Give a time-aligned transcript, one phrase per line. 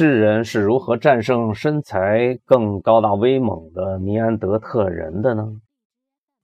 [0.00, 5.60] 智人是如何战胜身材更高大威猛的尼安德特人的呢？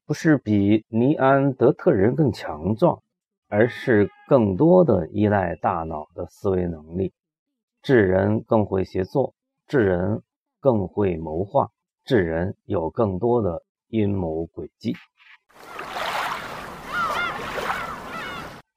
[0.05, 3.01] 不是比尼安德特人更强壮，
[3.49, 7.15] 而是更多的依赖大脑的思维能力。
[7.81, 9.33] 智人更会协作，
[9.67, 10.21] 智人
[10.61, 11.71] 更会谋划，
[12.05, 14.95] 智人有更多的阴谋诡计。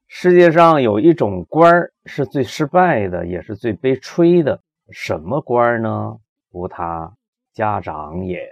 [0.08, 4.62] 世界上有一种官儿是最失败的，也是最悲催的。
[4.92, 6.18] 什么官儿呢？
[6.52, 7.14] 无他，
[7.54, 8.52] 家长也。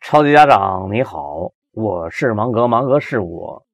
[0.00, 3.64] 超级家长你好，我是芒格，芒格是我。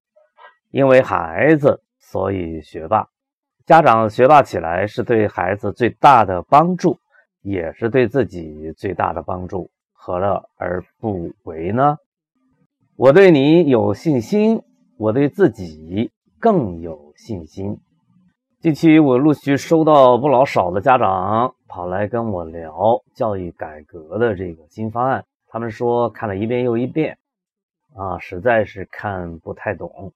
[0.70, 3.08] 因为孩子，所以学霸。
[3.66, 6.98] 家长学霸起来是对孩子最大的帮助，
[7.42, 9.70] 也是对自己最大的帮助。
[9.92, 11.96] 何乐而不为呢？
[12.94, 14.62] 我对你有信心。
[14.96, 17.80] 我对自己更有信心。
[18.64, 27.19] 近期我陆续收到不老少的家长跑来跟我聊教育改革的这个新方案，他们说看了一遍又一遍，
[27.94, 30.14] 啊，实在是看不太懂，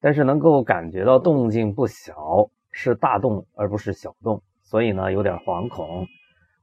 [0.00, 6.06] 但是能够感觉到动静不小，是大动而不是小动，所以呢有点惶恐，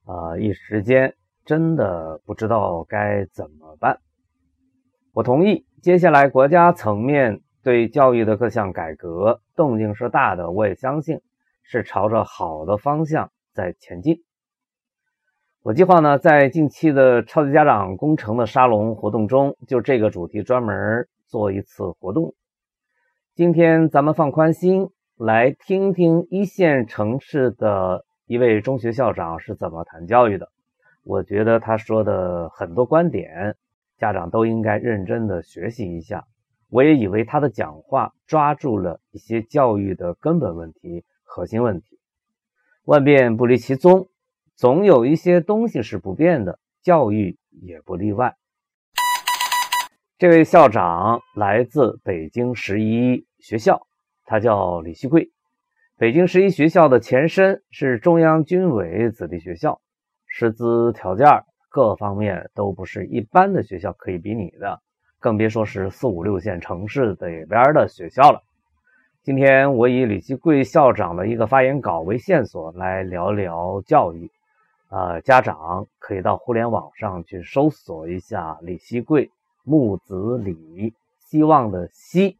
[0.05, 3.99] 啊，一时间真的不知道该怎么办。
[5.11, 11.21] 我同意，接下来国家层面对教育的各项改革动静是大的，我也相信
[11.63, 14.23] 是朝着好的方向在前进。
[15.61, 22.33] 我计划呢，在近期的超级家长工程的沙龙活动中，就这个主题专门做一次活动。
[23.35, 30.49] 今天咱们放宽心，来听听一线城市的一位中学校长是怎么谈教育的。
[31.03, 33.55] 我觉得他说的很多观点。
[33.97, 36.23] 家长都应该认真的学习一下。
[36.69, 41.99] 我也以为他的讲话抓住了一些教育的根本问题、核心问题。
[42.83, 44.09] 万变不离其宗，
[44.55, 48.35] 总有一些东西是不变的，教育也不例外。
[50.17, 53.87] 这位校长来自北京十一学校，
[54.25, 55.31] 他叫李希贵。
[55.97, 59.81] 北京十一学校的前身是中央军委子弟学校，
[60.27, 61.27] 师资条件。
[61.71, 64.81] 各方面都不是一般的学校可以比拟的，
[65.19, 68.41] 更别说是四五六线城市里边的学校了。
[69.21, 74.31] 今天我以李希贵校长的一个发言稿为线索来聊聊教育。
[74.89, 79.29] 呃，家长可以到互联网上去搜索一下李希贵，
[79.63, 82.37] 木子李，希望的希，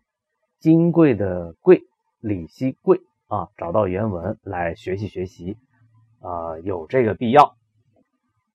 [0.57, 1.83] 金贵的贵，
[2.21, 5.57] 李希贵啊，找到原文来学习学习，
[6.21, 7.55] 啊，有这个必要。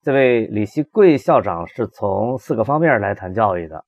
[0.02, 3.84] 这位李希贵校长是从四个方面来谈教育的，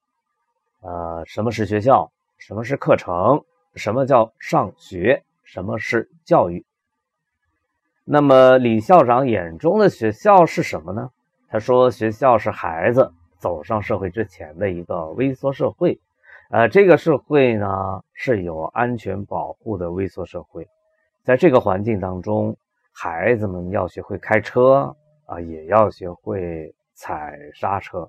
[0.80, 2.10] 呃，什么是学校？
[2.38, 3.44] 什么是课程？
[3.74, 5.22] 什么叫上学？
[5.44, 6.64] 什么是教育？
[8.04, 11.10] 那么李校长眼中的学校是什么呢？
[11.48, 15.98] 他说，学校是孩子走上社会之前的一个微缩社会，
[16.50, 20.68] 呃，这个社会呢是有安全保护的微缩社会，
[21.22, 22.56] 在这个环境当中，
[22.92, 24.96] 孩子们要学会开车。
[25.26, 28.08] 啊，也要学会踩刹车，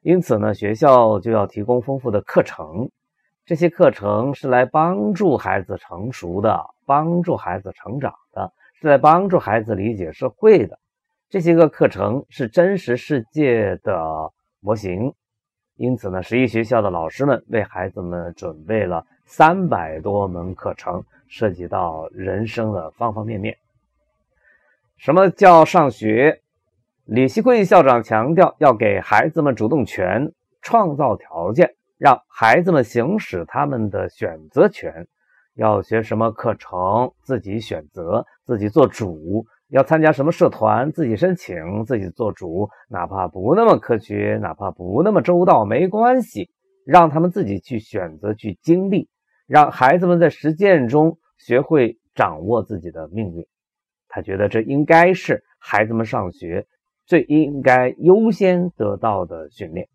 [0.00, 2.90] 因此呢，学校就要提供丰富的课程。
[3.44, 10.78] 这些课程是来帮助孩子成熟的，帮助孩子成长的，是来帮助孩子理解社会的。
[11.30, 15.12] 这些个课程是真实世界的模型。
[15.76, 23.56] 因此呢，十一学校的老师们为孩子们准备了三百多门课程，涉及到人生的方方面面。
[24.96, 26.42] 什么叫上学？
[27.10, 30.30] 李希贵校长强调，要给孩子们主动权，
[30.60, 35.06] 创造条件，让孩子们行使他们的选择权。
[35.54, 42.68] 要学什么课程，自己选择，自己做主；要参加什么社团，自己申请，自己做主。
[42.90, 46.50] 哪怕不那么科学，哪怕不那么周到，没关系，
[46.84, 49.08] 让他们自己去选择，去经历，
[49.46, 53.46] 让孩子们在实践中学会掌握自己的命运。
[54.08, 56.66] 他觉得这应该是孩子们上学
[57.08, 59.88] 最应该优先得到的训练。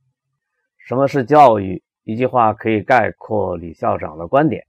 [0.80, 1.84] 什么是教育？
[2.04, 4.66] 一句话可以概括李校长的观点：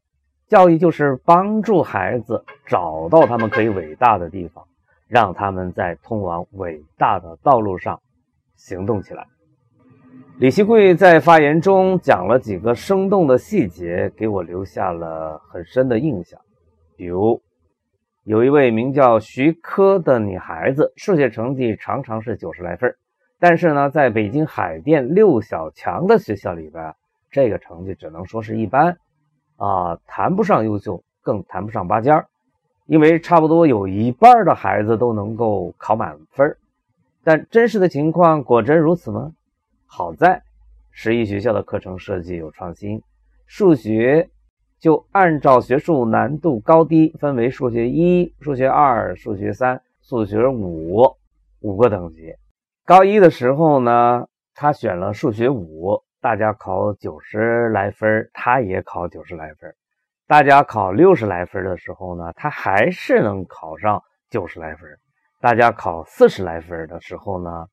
[0.47, 4.63] 教育就是帮助孩子找到他们可以伟大的地方，
[5.09, 7.99] 让他们在通往伟大的道路上
[8.57, 9.27] 行动起来。
[10.39, 16.39] 李希贵在发言中讲了几个生动的细节，给我留下了很深的印象，
[16.95, 17.41] 比如。
[18.25, 22.97] 有一位名叫徐科的女孩子，数学成绩常常是九十来分
[23.39, 26.95] 但是呢，在北京海淀六小强的学校里边，
[27.31, 28.97] 这个成绩只能说是一般，
[29.57, 32.27] 啊，谈不上优秀，更谈不上拔尖儿。
[32.87, 36.57] 因为差不多有一半的孩子都能够考满分。
[37.23, 39.33] 但真实的情况果真如此吗？
[39.85, 40.43] 好在
[40.93, 43.03] 十一学校的课程设计有创新，
[43.47, 44.31] 数学
[44.85, 51.17] 就按照学术难度高低分为数学一、数学二、数学三、数学五
[51.61, 52.35] 五个等级。
[52.85, 59.75] 高一的时候呢，他选了数学五，大家考九十来分，他也考九十来分。
[60.27, 64.87] 大家考六十来分的时候呢，他还是能考上九十来分。
[65.41, 67.69] 大家考四十来分的时候呢，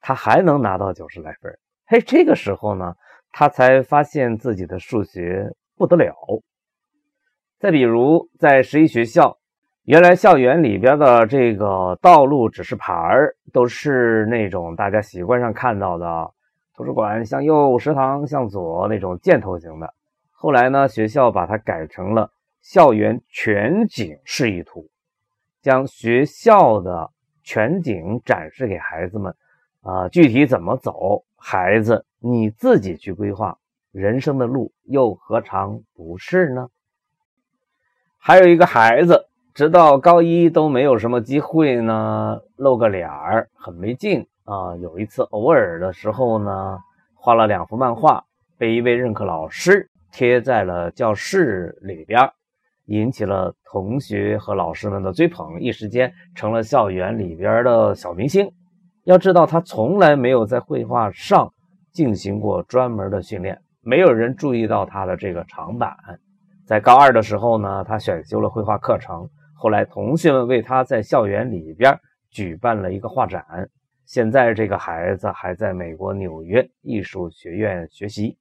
[0.00, 1.54] 他还能拿到九十来分。
[1.88, 2.94] 嘿，这个时候呢，
[3.32, 6.14] 他才发现自己的数学不得了。
[7.64, 9.38] 再比如，在十一学校，
[9.84, 16.30] 原来校园里边的这个道路指示牌儿都是那种大家习惯上看到的，
[16.76, 19.94] 图书馆向右，食堂向左那种箭头型的。
[20.30, 22.30] 后来呢，学校把它改成了
[22.60, 24.86] 校园全景示意图，
[25.62, 27.10] 将学校的。
[27.42, 29.34] 全景展示给孩子们，
[29.80, 33.56] 啊，具体怎么走，孩子你自己去规划。
[33.90, 36.68] 人生的路又何尝不是呢？
[38.26, 44.74] 还有一个孩子，直到高一都没有什么机会呢，露个脸儿很没劲啊。
[44.76, 46.78] 有一次偶尔的时候呢，
[47.14, 48.24] 画了两幅漫画，
[48.56, 52.18] 被一位任课老师贴在了教室里边。
[52.86, 58.50] 引起了同学和老师们的追捧，一时间成了校园里边的小明星。
[59.04, 61.52] 要知道，他从来没有在绘画上
[61.92, 65.94] 进行过专门的训练，没有人注意到他的这个长板。
[66.66, 69.28] 在高二的时候呢，他选修了绘画课程。
[69.54, 71.98] 后来，同学们为他在校园里边
[72.30, 73.44] 举办了一个画展。
[74.06, 78.38] 现在，这个孩子还在美国纽约艺术学院学习。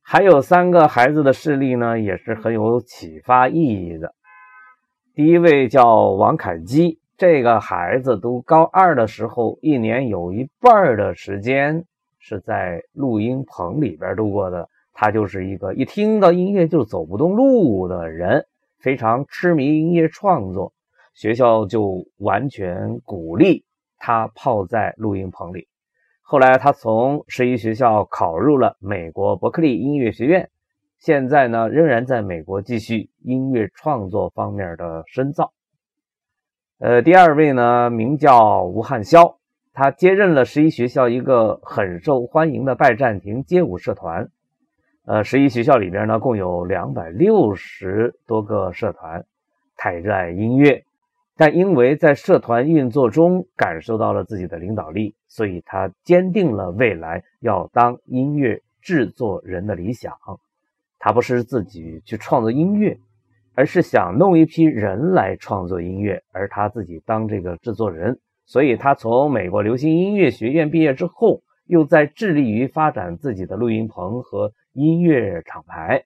[0.00, 4.14] 还有三个孩子的事例呢，也是很有启发意义的。
[5.14, 11.84] 第一位叫王凯基，这个孩子读高二的时候，一年有一半的时间
[12.18, 14.68] 是在录音棚里边度过的。
[15.00, 18.48] 他就是一个一听到音乐就走不动路的人，
[18.80, 20.72] 非常痴迷音乐创作。
[21.14, 23.64] 学校就完全鼓励
[23.96, 25.68] 他泡在录音棚里。
[26.20, 30.50] 后来，他从十一学校考入了美国伯克利音乐学院，
[30.98, 35.52] 现在呢，仍然在美国继续音乐创作方面的深造。
[36.80, 39.36] 呃，第二位呢，名叫吴汉霄，
[39.72, 44.28] 他接任了十一学校一个很受欢迎的拜占庭街舞社团。
[45.08, 49.24] 呃，十一学校里边呢，共有两百六十多个社团，
[49.74, 50.84] 太热爱音乐。
[51.34, 60.12] 但因为在社团运作中感受到了自己的领导力，所以他坚定了未来要当音乐制作人的理想。
[60.98, 62.98] 他不是自己去创作音乐，
[63.54, 68.20] 而是想弄一批人来创作音乐，而他自己当这个制作人。
[68.44, 76.04] 所以，他从美国流行音乐学院毕业之后，又在致力于发展自己的录音棚和音乐厂牌。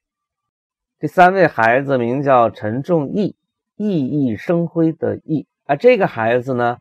[0.98, 3.36] 第三位孩子名叫陈仲义。
[3.76, 6.78] 熠熠生辉的熠啊，这个孩子呢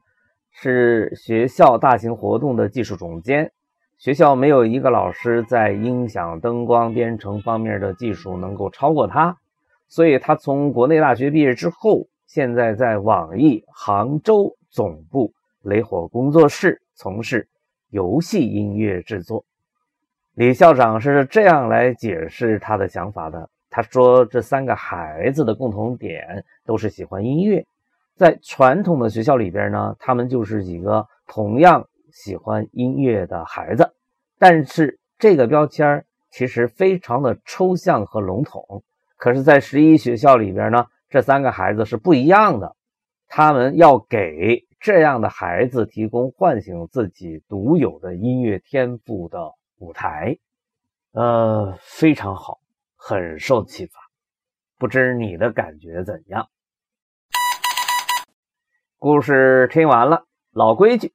[0.52, 3.52] 是学校大型活动的技术总监。
[3.98, 9.38] 学校没有一个老师在音响、灯光、编程方面的技术能够超过他，
[9.90, 17.50] 所以他从国内大学毕业之后，现在在网易杭州总部雷火工作室从事
[17.90, 19.44] 游戏音乐制作。
[20.36, 23.50] 李校长是这样来解释他的想法的。
[23.70, 27.66] 他说：“这三个孩子的共同点都是喜欢音乐，
[28.16, 33.94] 在传统的学校里边呢，他们就是几个同样喜欢音乐的孩子。
[34.38, 38.84] 但是这个标签其实非常的抽象和笼统。
[39.18, 42.76] 可是，在十一学校里边呢，这三个孩子是不一样的。
[43.28, 50.38] 他们要给这样的孩子提供唤醒自己独有的音乐天赋的舞台。
[51.12, 52.60] 呃，非常好。”
[53.04, 54.00] 很受启发，
[54.78, 56.48] 不知你的感觉怎样？
[59.00, 61.12] 故事听完了，老规矩，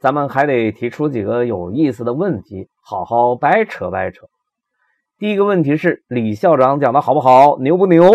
[0.00, 4.26] 咱们还得提出几个有意思的问题，好好掰扯掰扯。
[5.18, 7.56] 第一个问题是：李校长讲的好不好？
[7.60, 8.10] 牛不牛？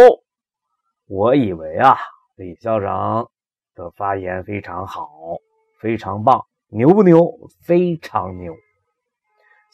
[1.08, 1.96] 我以为啊，
[2.36, 3.32] 李校长
[3.76, 5.10] 的发言非常好，
[5.80, 6.46] 非常棒。
[6.68, 7.32] 牛不牛？
[7.62, 8.54] 非常牛。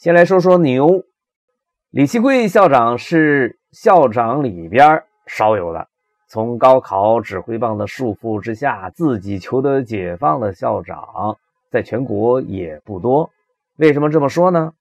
[0.02, 1.04] 先来说说牛。
[1.90, 5.86] 李希贵校长是校长里边少有的，
[6.26, 11.38] 从高考指挥棒的束缚之下自己求得解放的校长，
[11.70, 13.30] 在全国也不多。
[13.76, 14.72] 为什么这么说呢？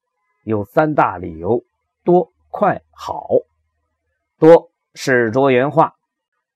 [0.43, 1.63] 有三大理由：
[2.03, 3.27] 多、快、好。
[4.39, 5.93] 多是多元化，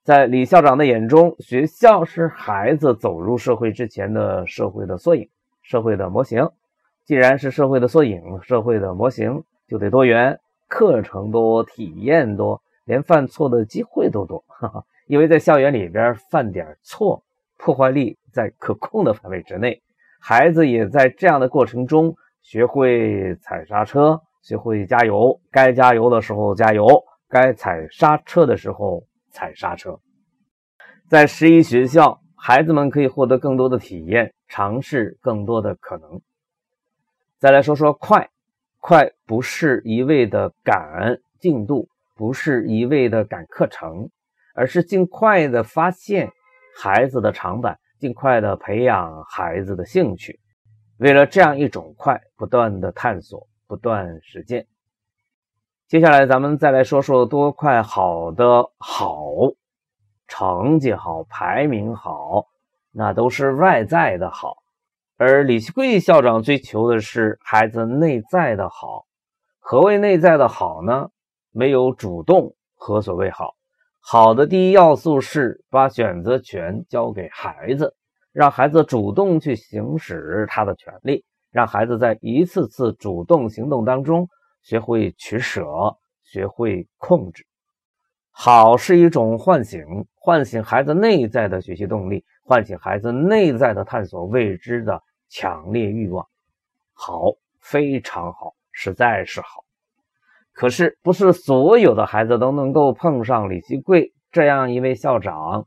[0.03, 5.29] 在李校长的眼中，学校是孩子走入社会之前的社会的缩影、
[5.61, 6.49] 社会的模型。
[7.05, 14.43] 既然是社会的缩影、社会的模型，就得多元，课程多，体验多，连犯错的机会都多。
[14.47, 17.23] 哈哈，因为在校园里边犯点错，
[17.57, 19.81] 破坏力在可控的范围之内，
[20.19, 26.87] 孩子也在这样的过程中学会踩刹车，学会加油，该加油的时候加油，
[27.29, 29.03] 该踩刹车的时候。
[29.37, 29.99] 踩刹车，
[31.09, 36.21] 在十一学校，孩子们可以获得更多的体验，尝试更多的可能。
[37.37, 38.29] 再来说说快，
[38.79, 44.09] 快不是一味的赶进度，不是一味的赶课程，
[44.53, 46.31] 而是尽快的发现
[46.77, 50.39] 孩子的长板，尽快的培养孩子的兴趣。
[50.97, 54.65] 为了这样一种快，不断的探索，不断实践。
[55.89, 59.33] 接下来，咱们再来说说多快好的好，
[60.25, 62.47] 成绩好，排名好，
[62.91, 64.55] 那都是外在的好。
[65.17, 69.05] 而李希贵校长追求的是孩子内在的好。
[69.59, 71.09] 何谓内在的好呢？
[71.51, 73.55] 没有主动，何所谓好？
[74.01, 77.95] 好的第一要素是把选择权交给孩子，
[78.33, 84.27] 让孩子主动去行使他的权利，让孩子在一次次主动行动当中。
[84.63, 85.63] 学会取舍，
[86.23, 87.45] 学会控制，
[88.37, 89.81] 好是一种唤醒，
[90.13, 96.27] 唤醒孩子内在的学习动力，唤醒孩子内在的探索未知的强烈欲望。
[96.93, 99.63] 好，非常好，实在是好。
[100.51, 105.65] 可是，不是所有的孩子都能够碰上李希贵这样一位校长，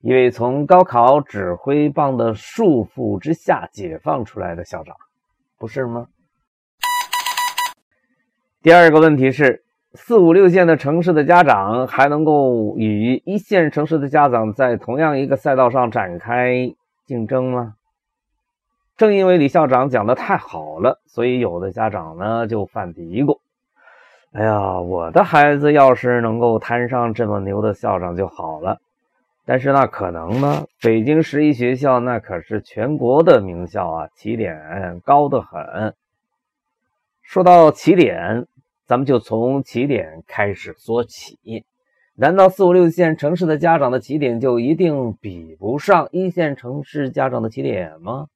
[0.00, 4.94] 一位从高考指挥棒的束缚之下解放出来的校长，
[5.58, 6.06] 不是吗？
[8.62, 9.63] 第二个问题是，
[9.96, 16.74] 四五六线的城市的家长还能够与一线城市的家长在同样一个赛道上展开
[17.06, 17.76] 竞争吗？
[18.96, 23.38] 正因为李校长讲的太好了，所以有的家长呢就犯嘀咕
[24.34, 28.78] ：“哎呀，我的孩子要是能够摊上这么牛的校长就好了。”
[29.46, 30.64] 但是那可能吗？
[30.82, 35.94] 北京十一学校那可是全国的名校啊，起点高得很。
[37.22, 38.48] 说到起点。
[38.86, 41.64] 咱们就从起点开始说起。
[42.16, 48.28] 难道四五六线城市的家长的起点就一定比不上一线城市家长的起点吗？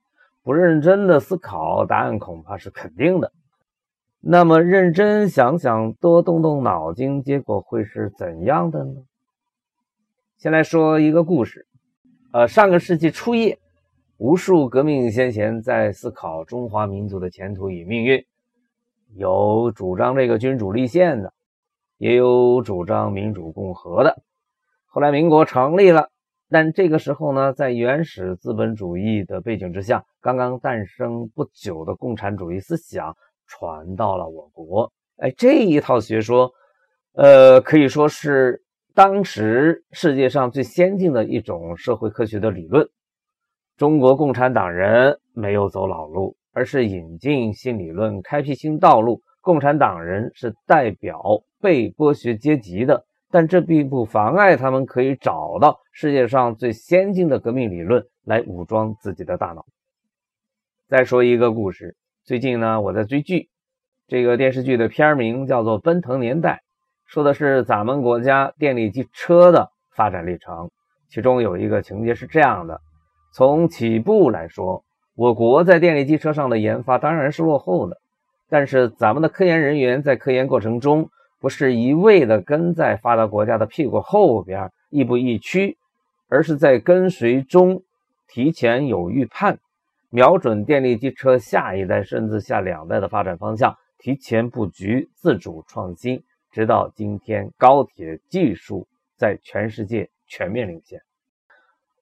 [0.43, 3.31] 不认真的思考，答案恐怕是肯定的。
[4.21, 8.95] 那么认真想想，多动动脑筋，结果会是怎样的呢？
[10.39, 11.67] 先来说一个故事。
[12.33, 13.59] 呃，上个世纪初叶，
[14.17, 18.25] 无数革命先贤在思考中华民族的前途与命运。
[19.15, 21.33] 有主张这个君主立宪的，
[21.97, 24.23] 也有主张民主共和的。
[24.87, 26.09] 后来民国成立了，
[26.51, 34.93] 但这个时候呢，在原始资本主义的背景之下，刚刚诞生不久的共产主义思想传到了我国。
[35.17, 36.53] 哎，这一套学说，
[37.13, 38.63] 呃，可以说是
[38.95, 42.89] 当时世界上最先进的一种社会科学的理论。
[43.77, 46.37] 中国共产党人没有走老路。
[46.59, 49.23] 而是引进新理论，开辟新道路。
[49.41, 51.23] 共产党人是代表
[51.61, 59.65] 被剥削阶级的，但这并不妨碍他们可以找到世界上最先进的革命理论来武装自己的大脑。
[60.89, 63.49] 再说一个故事，最近呢，我在追剧，
[64.09, 66.55] 这个电视剧的片名叫做《奔腾年代》，
[67.07, 70.69] 说的是咱们国家电力机车的发展历程。
[71.09, 72.81] 其中有一个情节是这样的：
[73.33, 74.85] 从起步来说。
[75.19, 77.99] 我国在电力机车上的研发当然是落后的，
[78.49, 81.11] 但是咱们的科研人员在科研过程中
[81.41, 85.77] 不是一味的跟在发达国家的屁股后边亦步亦趋，
[86.29, 87.83] 而是在跟随中
[88.29, 89.59] 提前有预判，
[90.09, 96.23] 瞄准电力机车下一代甚至下两代的发展方向，提前布局，自主创新，
[96.53, 101.08] 直到今天高铁技术在全世界全面领先。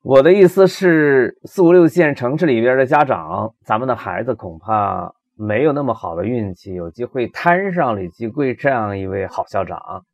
[0.08, 10.06] 我的意思是，四五六线城市里边的家长，咱们的孩子恐怕没有那么好的运气，有机会摊上李继贵这样一位好校长，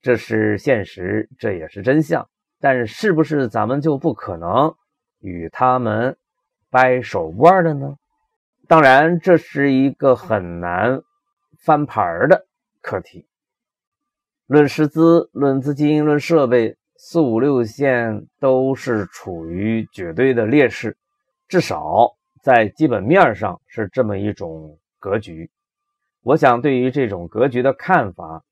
[0.00, 2.28] 这是现实，这也是真相。
[2.60, 4.72] 但是不是咱们就不可能
[5.18, 6.16] 与他们
[6.70, 7.96] 掰手腕的呢？
[8.68, 11.02] 当然，这是一个很难
[11.58, 12.46] 翻盘的
[12.80, 13.26] 课题。
[14.46, 16.76] 论师资、论资金、论设备。
[17.06, 20.96] 四五六线都是处于绝对的劣势，
[21.48, 25.50] 至少在基本面上是这么一种格局。
[26.22, 28.42] 我想，对于这种格局的看法，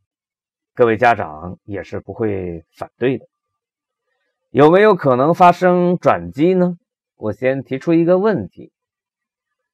[0.75, 3.25] 各位家长也是不会反对的。
[4.51, 6.77] 有没有可能发生转机呢？
[7.17, 8.71] 我先提出一个问题：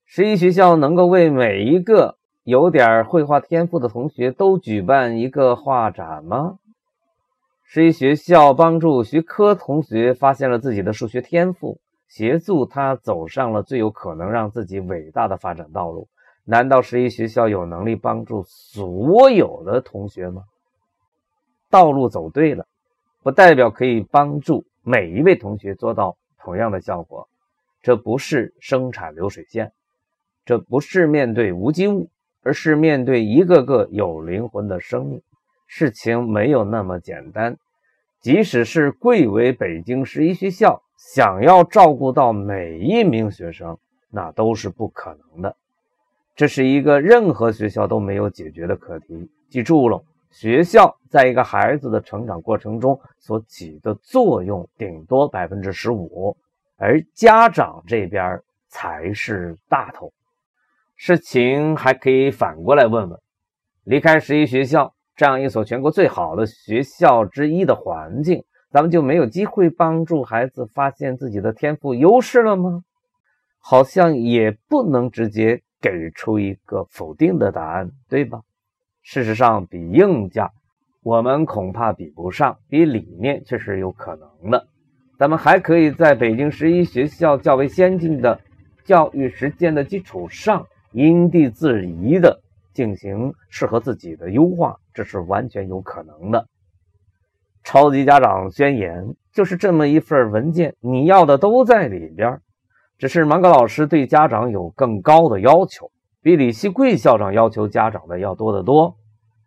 [0.04, 6.60] 十一学校能够为每一个有点绘画天赋的同学都举办一个画展吗？
[7.70, 16.08] 十一学校帮助徐科同学发现了自己的数学天赋，协助他走上了最有可能让自己伟大的发展道路。
[16.46, 20.44] 难道十一学校有能力帮助所有的同学吗？
[21.68, 22.66] 道路走对了，
[23.22, 27.28] 不代表可以帮助每一位同学做到同样的效果。
[27.82, 29.70] 这不是生产流水线，
[30.46, 32.08] 这不是面对无机物，
[32.42, 35.20] 而是面对一个个有灵魂的生命。
[35.68, 37.56] 事情没有那么简单。
[38.20, 43.78] 即使是贵为北京十一学校，想要照顾到每一名学生，
[44.10, 45.54] 那都是不可能的。
[46.34, 49.30] 这是一个任何学校都没有解决的课题。
[49.48, 56.36] 记住了，学校在一个孩子的成长过程中所起的作用顶多百分之十五，
[56.76, 60.12] 而家长这边才是大头。
[60.96, 63.20] 事情还可以反过来问问：
[63.84, 72.84] 离开十一学校这样一所全国最好的学校之一的环境，咱们就没有机会帮助孩子发现自己的天赋优势了吗？
[73.58, 75.60] 好像也不能直接。
[75.80, 78.40] 给出一个否定的答案，对吧？
[79.00, 80.50] 事实上，比硬价，
[81.04, 84.66] 我们恐怕比不上；比理念却是有可能的。
[85.16, 88.40] 咱们还可以在北京十一学校较为先进的
[88.84, 92.40] 教育实践的基础上，因地制宜的
[92.78, 96.46] 进行适合自己的优化，这是完全有可能的。
[97.64, 102.40] 超级家长宣言就是这么一份文件，你要的都在里边。
[102.96, 105.90] 只是芒格老师对家长有更高的要求，
[106.22, 108.94] 比李希贵校长要求家长的要多得多。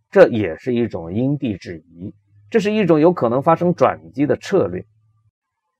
[0.09, 2.13] 这也是一种因地制宜，
[2.49, 4.83] 这是一种有可能发生转机的策略。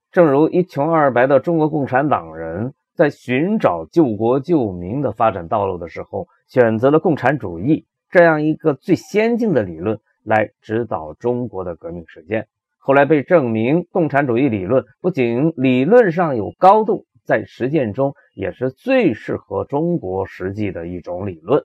[0.10, 12.48] 正如一穷二白的中国共产党人在寻找救国救民的发展道路的时候，选择了共产主义这样一个最先进的理论来指导中国的革命实践。
[12.78, 17.06] 后来被证明，共产主义理论不仅理论上有高度。
[17.24, 21.64] 在实践中也是最适合中国实际的一种理论。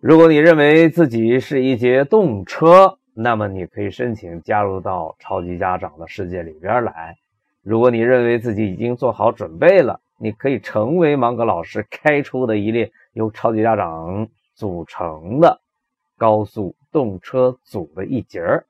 [0.00, 7.14] 如果你认为自己是一节动车，那么你可以申请加入到超级家长的世界里边来。
[7.62, 15.60] 如果你认为自己已经做好准备了，你可以成为芒格老师开出的一列由超级家长组成的
[16.16, 18.66] 高速动车组的一节儿。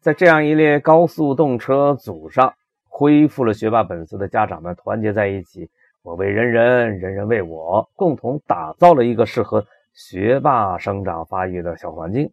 [0.00, 2.54] 在这样一列高速动车组上。
[2.92, 5.70] 恢复了学霸本色的家长们团结在一起，
[6.02, 9.64] 我为人人，人人为我，共同打造了一个适合
[9.94, 12.30] 学霸生长发育的小环境。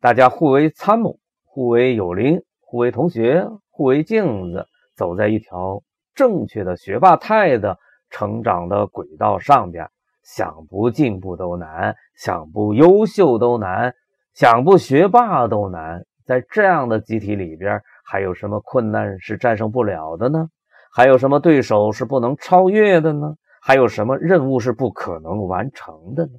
[0.00, 5.80] 大家互为参谋，互为友邻，互为同学，互为镜子，走在一条
[6.14, 7.78] 正确的学霸态的
[8.10, 9.88] 成长的轨道上边。
[10.22, 13.94] 想不进步都难，想不优秀都难，
[14.34, 16.04] 想不学霸都难。
[16.24, 17.82] 在这样的集体里边。
[18.02, 20.48] 还有什么困难是战胜不了的呢？
[20.92, 23.36] 还有什么对手是不能超越的呢？
[23.62, 26.32] 还有什么任务是不可能完成的呢？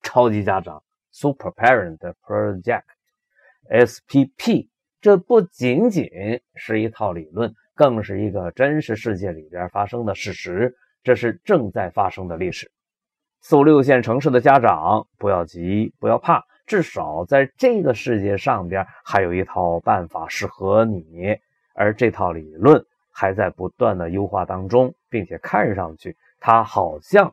[0.00, 1.98] 超级家长 （Super Parent
[3.68, 4.70] Project，SPP）
[5.02, 6.08] 这不仅仅
[6.54, 10.76] 是一套理论，更是一个真实世界里边发生的事实。
[11.02, 12.70] 这是正在发生的历史。
[13.40, 16.44] 四五六线城市的家长不要急，不要怕。
[16.66, 21.34] 至少在这个世界上边，还有一套办法适合你，
[21.72, 27.32] 而这套理论还在不断的优化当中，并且看上去它好像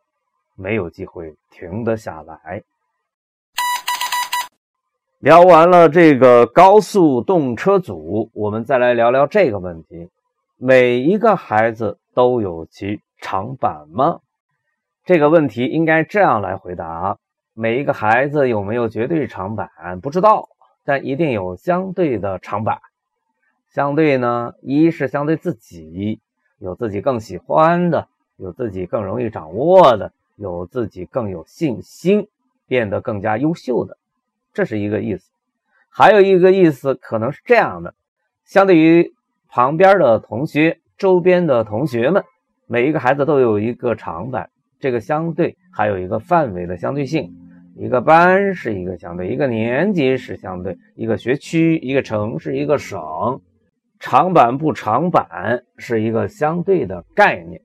[0.56, 2.62] 没有机会停得下来。
[5.18, 10.08] 聊完了这个高速动车组，我们再来聊聊这个问题：
[10.60, 14.18] 每一个孩子都有其长板吗？
[15.04, 17.16] 这个问题应该这样来回答。
[17.54, 19.70] 每一个孩子有没有绝对长板
[20.02, 20.48] 不知道，
[20.84, 22.80] 但一定有相对的长板。
[23.70, 26.18] 相对呢，一是相对自己，
[26.58, 32.26] 有自己更喜欢的，有自己更容易掌握的，有自己更有信心，
[32.66, 33.96] 变得更加优秀的，
[34.52, 35.30] 这是一个意思。
[35.88, 37.94] 还有一个意思可能是这样的：
[38.44, 39.14] 相对于
[39.50, 42.22] 旁边的同学、周边的同学们，
[42.66, 44.50] 每一个孩子都有一个长板。
[44.78, 47.34] 这个相对还有一个范围的相对性。
[47.76, 53.40] 一个班是一个相对，一个年级是相对，一个学区、一个城市、一个省，
[54.00, 57.60] 长板不长板是一个相对的概念。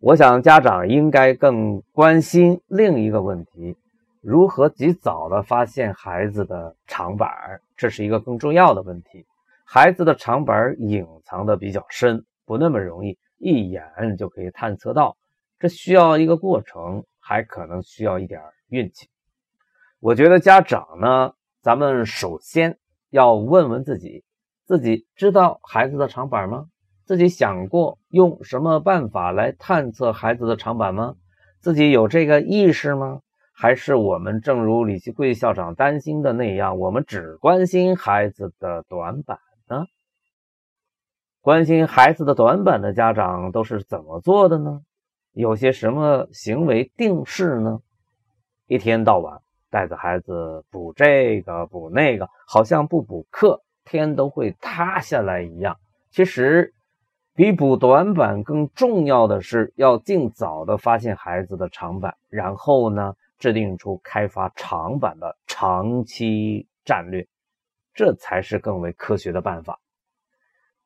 [0.00, 3.76] 我想家长应该更关心另一个问题：
[4.22, 7.30] 如何及早的发现孩子的长板，
[7.76, 9.24] 这是一个更重要的问题。
[9.68, 15.16] 孩子的长板隐藏的比较深，不那么容易一眼就可以探测到，
[15.58, 19.08] 这需要一个过程，还可能需要一点运气。
[19.98, 22.78] 我觉得家长呢，咱们首先
[23.10, 24.22] 要问问自己：
[24.66, 26.66] 自己知道孩子的长板吗？
[27.04, 31.16] 自己想过用什么办法来探测孩子的长板吗？
[31.60, 33.20] 自己有这个意识吗？
[33.52, 39.86] 还是我们正如李希贵校长担心的那样，我们只关心孩子的短板呢？
[41.40, 44.82] 关心孩子的短板的家长都是怎么做的呢？
[45.32, 47.80] 有些什么行为定式呢？
[48.66, 55.76] 一天到晚带着孩子补这个补那个，好像不补课天都会塌下来一样。
[56.10, 56.74] 其实，
[57.34, 63.14] 比补短板更重要的是要尽早的发现孩子的长板，然后呢？
[63.38, 67.28] 制定出开发长板的长期战略，
[67.96, 69.80] 这才是更为科学的办法。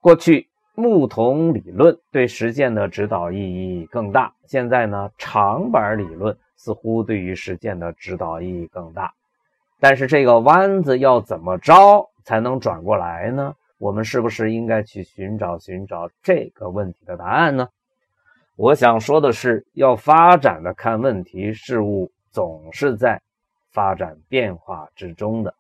[0.01, 9.13] 过去木桶理论对实践的指导意义更大，现在呢，长板理论似乎对于实践的指导意义更大。
[9.79, 13.55] 但是这个弯子要怎么着才能转过来呢？
[13.77, 17.69] 我们是不是应该去寻找寻找这个问题的答案呢？
[18.57, 22.11] 我想说的是，要发展的看问题事物。
[22.33, 23.21] 总是在
[23.73, 25.53] 发展变化之中的。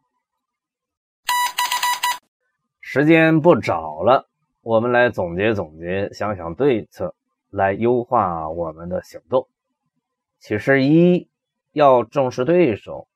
[2.92, 4.26] 时间不早了，
[4.62, 7.14] 我们来总结总结，想想对策，
[7.48, 9.46] 来优化我们的行动。
[10.40, 11.28] 其实，一
[11.72, 13.06] 要重视对手。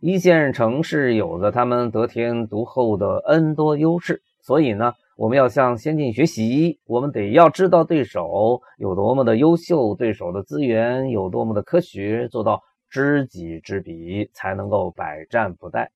[0.00, 6.78] 一线城市有着他们得天独厚的 N 多优势，所以呢，我们要向先进学习。
[6.84, 12.62] 我们得要知道对手有多么的优秀，对手的资源有多么的科学，做到。
[12.90, 15.88] 知己知彼，才能够百战不殆，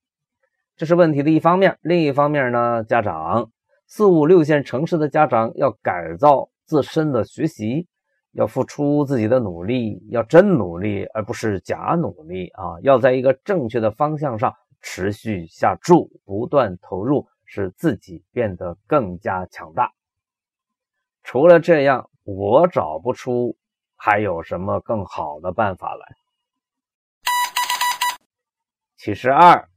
[0.77, 1.79] 这是问题的一方面。
[1.81, 3.51] 另一方面呢，家长
[3.87, 7.87] 四五六线城市的家长要改造自身的学习，
[8.33, 12.77] 要付出自己的努力，要真努力，而不是假努力啊！
[12.83, 19.91] 要在一个正确的方向上持续下注，不断投入，使自己变得更加强大。
[21.23, 23.57] 除了这样，我找不出
[23.97, 26.07] 还有什么更好的办法来。
[28.99, 29.69] 其实二，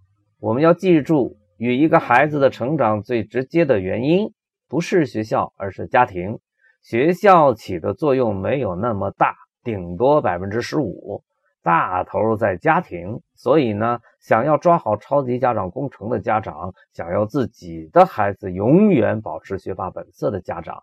[0.41, 4.34] 我们要记住，与一个孩子的成长最直接的原因
[4.69, 6.39] 不是学校，而是家庭。
[6.82, 11.21] 学校起的作用没有那么大，顶多百分之十五，
[11.62, 13.19] 大头在家庭。
[13.36, 20.82] 所以呢，想要抓好超级家长工程的家长，想要自己的孩子永远保持学霸本色的家长，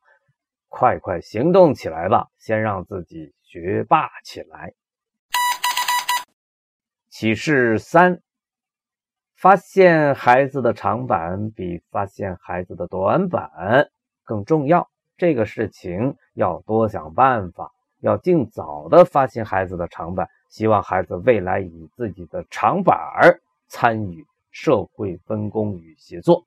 [0.68, 2.28] 快快行动起来吧！
[2.36, 4.74] 先让自己学霸起来。
[7.08, 8.20] 启示三。
[9.36, 13.90] 发现孩子的长板比发现孩子的短板
[14.24, 14.88] 更重要。
[15.18, 17.70] 这个事情要多想办法，
[18.00, 20.28] 要尽早的发现孩子的长板。
[20.48, 26.46] 希望孩子未来以自己的长板儿参与社会分工与协作。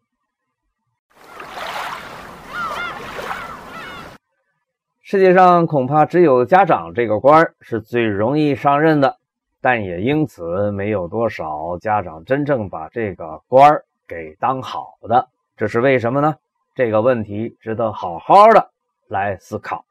[5.01, 9.18] 世界上恐怕只有家长这个官是最容易上任的。
[9.61, 16.35] 但也因此没有多少家长真正把这个官儿给当好的，这是为什么呢？
[16.75, 18.71] 这个问题值得好好的
[19.07, 19.83] 来思考。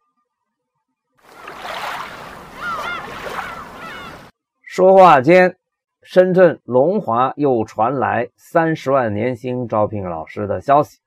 [4.62, 5.56] 说话间，
[6.02, 10.98] 深圳龙华又传来三十万年薪招聘老师的消息，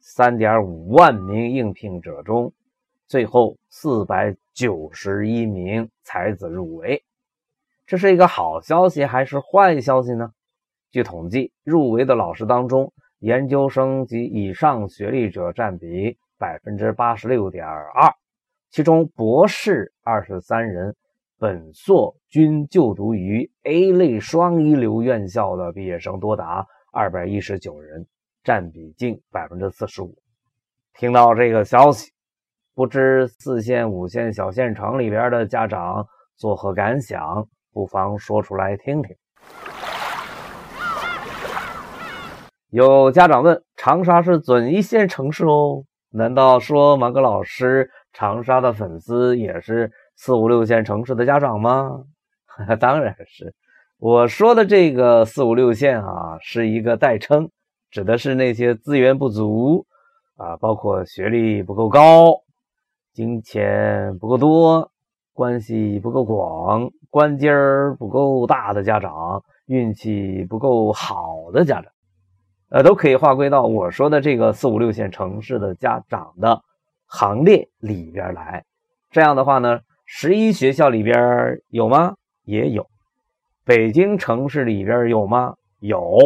[0.00, 2.52] 三点五万名应聘者中，
[3.06, 7.02] 最后四百九十一名才子入围。
[7.88, 10.30] 这是一个好消息还是坏消息呢？
[10.90, 18.14] 据统计，入围的老师当中，研究生及以上学历者占比百分之八十六点二，
[18.70, 20.94] 其中博士二十三人，
[21.38, 28.06] 本硕均就读于 A 类双一流院校的毕业生多达二百一十九人，
[28.44, 30.14] 占比近百分之四十五。
[30.92, 32.12] 听到这个消息，
[32.74, 37.48] 不知四线、五线小县城里边的家长作何感想？
[37.78, 39.14] 不妨说出来听听。
[42.70, 45.84] 有家长问：长沙是准一线城市哦？
[46.10, 52.02] 难道说芒格老师长沙的粉丝也是四五六线城市的家长吗？
[52.80, 53.54] 当然是。
[53.98, 57.48] 我说的这个四五六线啊，是一个代称，
[57.92, 59.86] 指的是那些资源不足
[60.36, 62.42] 啊，包括学历不够高、
[63.14, 64.90] 金钱不够多、
[65.38, 66.90] 关系不够广。
[67.10, 71.92] 关节儿不够大的家长，运气不够好的家长，
[72.70, 76.60] 呃，都可以划归到我说的这个四五六线城市的家长的
[77.06, 78.64] 行列里边来。
[79.12, 82.16] 这样的话呢，十一学校里边有吗？
[82.42, 82.84] 也有。
[83.64, 85.54] 北京城市里边有吗？
[85.78, 86.18] 有。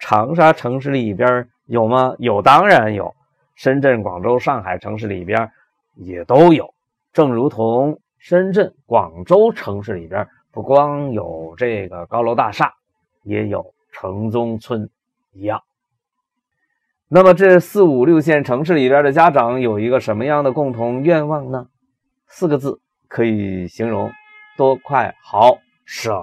[0.00, 2.16] 长沙城市里边有吗？
[2.18, 3.14] 有，当然有。
[3.54, 5.48] 深圳、广州、上海城市里边
[5.94, 6.74] 也都有。
[7.12, 12.74] 正如同深圳、广州城市里边不光有这个高楼大厦，
[13.22, 14.90] 也有城中村
[15.32, 15.62] 一样。
[17.08, 21.68] 那么这四五六线城市里边的家长有一个什么样的共同愿望呢？
[22.26, 24.12] 四个字可以形容：
[24.58, 26.14] 多、快、好、省。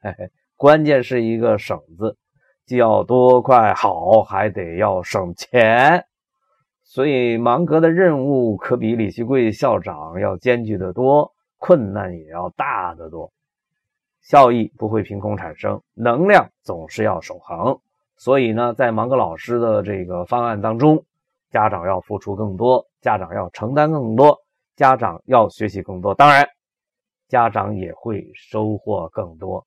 [0.00, 2.16] 嘿嘿，关键是一个“省”字，
[2.64, 6.06] 既要多、快、好，还得要省钱。
[6.84, 13.32] 所以芒格的任务可比李希贵校长要艰巨得多，困难也要大得多。
[14.20, 17.78] 效益不会凭空产生，能量总是要守恒。
[18.16, 21.04] 所以呢，在芒格老师的这个方案当中，
[21.50, 24.38] 家长要付出更多，家长要承担更多，
[24.76, 26.14] 家长要学习更多。
[26.14, 26.48] 当然，
[27.28, 29.66] 家长也会收获更多。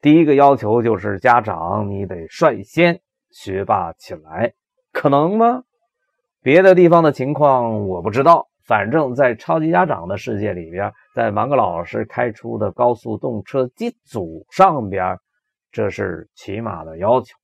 [0.00, 4.52] 第一个要求就是家长你得率先学霸起来，
[4.92, 5.64] 可能吗？
[6.42, 15.16] 别的地方的情况我不知道，反正在超级家长的世界里边，在芒格老师开出的高速动车机组上边，
[15.70, 17.41] 这是起码的要求。